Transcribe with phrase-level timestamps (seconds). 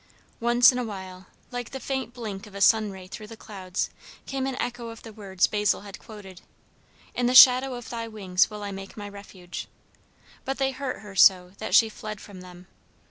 [0.39, 3.91] Once in a while, like the faint blink of a sun ray through the clouds,
[4.25, 6.41] came an echo of the words Basil had quoted
[7.13, 9.67] "In the shadow of thy wings will I make my refuge"
[10.43, 12.65] but they hurt her so that she fled from them.